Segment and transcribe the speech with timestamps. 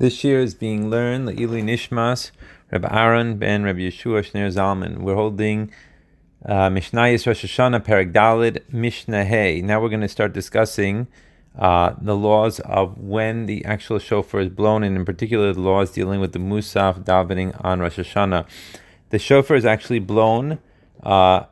[0.00, 2.30] This year is being learned L'ilui Nishmas,
[2.70, 4.98] Reb Aaron ben Reb Yeshua Shner Zalman.
[4.98, 5.72] We're holding
[6.46, 9.60] uh, Mishnayis Rosh Hashanah Perek Dalid Mishnah Hey.
[9.60, 11.08] Now we're going to start discussing
[11.58, 15.90] uh, the laws of when the actual shofar is blown, and in particular the laws
[15.90, 18.46] dealing with the Musaf davening on Rosh Hashanah.
[19.10, 20.60] The shofar is actually blown
[21.02, 21.46] uh,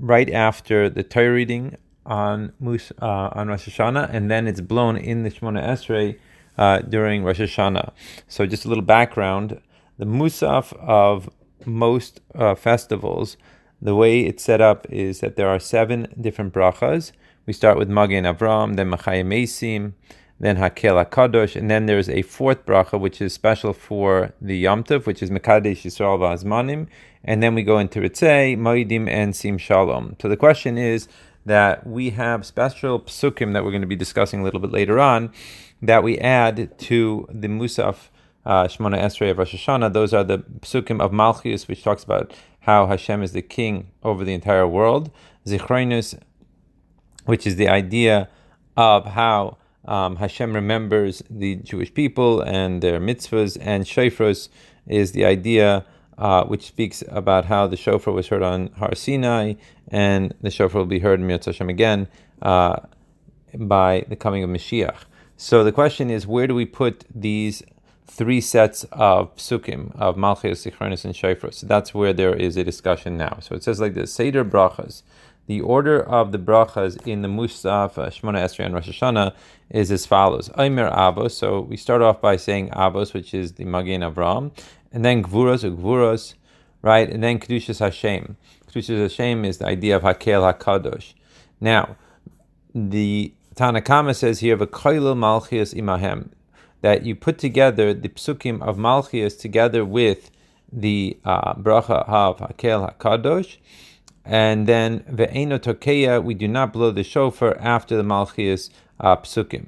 [0.00, 4.96] right after the Torah reading on Mus uh, on Rosh Hashanah, and then it's blown
[4.96, 6.18] in the Shemona Esrei
[6.58, 7.92] uh, during Rosh Hashanah.
[8.28, 9.60] So, just a little background:
[9.98, 11.30] the Musaf of
[11.64, 13.36] most uh, festivals,
[13.80, 17.12] the way it's set up is that there are seven different brachas.
[17.46, 19.92] We start with Magen Avram, then Machayim Mesim,
[20.38, 24.84] then Hakel HaKadosh, and then there's a fourth bracha which is special for the Yom
[24.84, 26.88] Tov, which is Mekadesh Yisrael V'Azmanim,
[27.24, 30.16] and then we go into Ritzei, Moedim, and Sim Shalom.
[30.20, 31.08] So the question is
[31.46, 35.00] that we have special psukim that we're going to be discussing a little bit later
[35.00, 35.32] on
[35.80, 38.08] that we add to the Musaf
[38.44, 39.92] uh, Shemona Esrei of Rosh Hashanah.
[39.92, 44.24] Those are the psukim of Malchus, which talks about how Hashem is the king over
[44.24, 45.10] the entire world.
[45.46, 46.18] Zichronus,
[47.24, 48.28] which is the idea
[48.76, 54.48] of how um, Hashem remembers the Jewish people and their mitzvahs, and Shofros
[54.86, 55.84] is the idea
[56.18, 59.54] uh, which speaks about how the shofar was heard on Har Sinai,
[59.88, 62.08] and the shofar will be heard in Mitzvah Hashem again
[62.42, 62.76] uh,
[63.54, 64.96] by the coming of Mashiach.
[65.36, 67.62] So the question is, where do we put these
[68.06, 71.52] three sets of psukim of Malchus, Zichronis, and Shofar?
[71.52, 73.38] So that's where there is a discussion now.
[73.40, 75.02] So it says like this: Seder brachas.
[75.46, 79.32] The order of the brachas in the Musaf, uh, Shemona Esrei, and Rosh Hashanah
[79.70, 81.32] is as follows: Aimer Avos.
[81.32, 84.50] So we start off by saying Avos, which is the Magen Avram,
[84.92, 86.34] and then Gvuros or Gvuros,
[86.82, 87.08] right?
[87.08, 88.36] And then Kedushas Hashem.
[88.70, 91.14] Kedushas Hashem is the idea of Hakel Hakadosh.
[91.60, 91.96] Now,
[92.74, 96.30] the Tanna Kamma says here, "V'koilel Malchias imahem,"
[96.82, 100.30] that you put together the psukim of Malchias together with
[100.70, 103.56] the uh, bracha of Hakel Hakadosh,
[104.24, 109.66] and then ve'eno tokeya, we do not blow the shofar after the Malchias uh, psukim.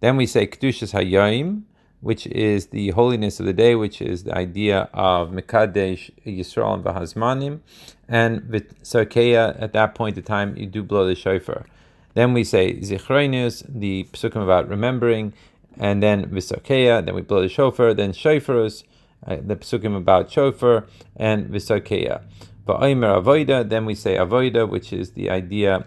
[0.00, 1.62] Then we say Kedushas Hayom,
[2.04, 6.84] which is the holiness of the day, which is the idea of Mekadesh Yisrael and
[6.84, 7.60] Bahazmanim,
[8.06, 11.64] and with Sarkeya, at that point in time, you do blow the shofar.
[12.12, 15.32] Then we say Zichroinus, the psukim about remembering,
[15.78, 18.84] and then Visarkeya, then we blow the shofar, then Shofarus,
[19.26, 20.86] uh, the psukim about shofar,
[21.16, 22.22] and Visarkeya.
[22.68, 25.86] Va'omer Avoida, then we say Avoida, which is the idea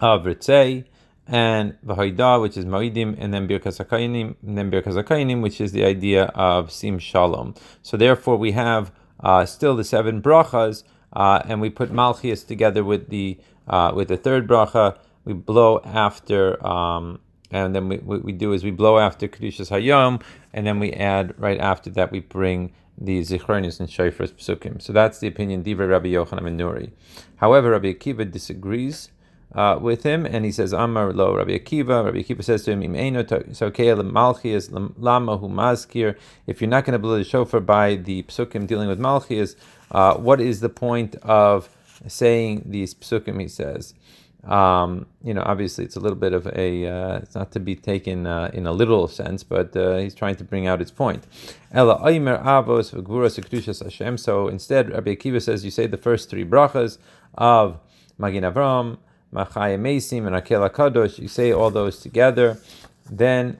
[0.00, 0.84] of Ritzei,
[1.30, 5.70] and Vahoida, which is Moedim, and then Birkas Kohanim, and then Birkas Kohanim, which is
[5.70, 7.54] the idea of Sim Shalom.
[7.82, 10.82] So therefore we have uh, still the seven brachas,
[11.12, 13.38] uh, and we put Malchias together with the
[13.68, 14.98] uh, with the third bracha.
[15.24, 17.20] We blow after, um,
[17.52, 20.20] and then we, what we do is we blow after Kedushas Hayom,
[20.52, 24.82] and then we add right after that we bring the Zichronis and Shofars Psukim.
[24.82, 26.90] So that's the opinion Diva Rabbi Yochanan Nuri.
[27.36, 29.10] However, Rabbi Akiva disagrees.
[29.52, 32.04] Uh, with him, and he says, Amar lo Rabbi Akiva.
[32.04, 36.16] Rabbi Akiva says to him, Im eino malchias lama hu mazkir.
[36.46, 39.56] If you're not going to blow the shofar by the psukim dealing with malchias,
[39.90, 41.68] uh, what is the point of
[42.06, 43.94] saying these psukim, he says.
[44.44, 47.76] Um, you know, obviously it's a little bit of a, uh, it's not to be
[47.76, 51.24] taken uh, in a literal sense, but uh, he's trying to bring out its point.
[51.74, 51.98] So
[54.48, 56.96] instead, Rabbi Akiva says you say the first three brachas
[57.34, 57.80] of
[58.16, 58.96] Magin Avram,
[59.32, 61.18] Machaya Mesim, and Akela Kadosh.
[61.18, 62.58] You say all those together.
[63.10, 63.58] Then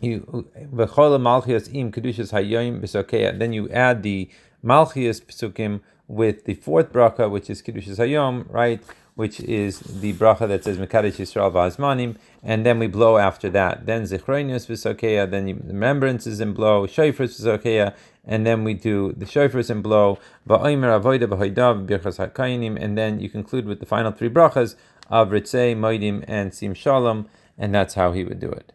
[0.00, 4.28] you malchias im kedushas hayoim Then you add the
[4.64, 8.82] malchias psukim with the fourth bracha, which is Kiddushas Hayom, right?
[9.14, 13.84] Which is the bracha that says Mekadesh Yisrael V'Azmanim, and then we blow after that.
[13.84, 19.26] Then Zichronius V'Sakeya, then the remembrances and blow, Shofars V'Sakeya, and then we do the
[19.26, 20.18] Shofars and blow,
[20.48, 24.76] Va'omer Avoida V'Hoidav Birchas Kohanim, and then you conclude with the final three brachas
[25.10, 27.28] of Ritzei, Moedim, and Sim Shalom,
[27.58, 28.72] and that's how he would do it.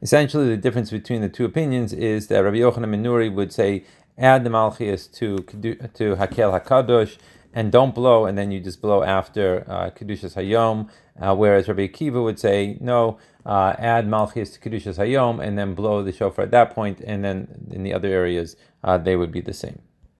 [0.00, 3.84] Essentially, the difference between the two opinions is that Rabbi Yochanan ben Nuri would say
[4.16, 7.18] add the Malchias to to Hakel Hakadosh,
[7.58, 10.88] and don't blow, and then you just blow after uh, Kedushas Hayom.
[11.20, 15.74] Uh, whereas Rabbi Akiva would say, no, uh, add Malchias to Kedushas Hayom, and then
[15.74, 19.32] blow the shofar at that point, and then in the other areas, uh, they would
[19.32, 19.80] be the same.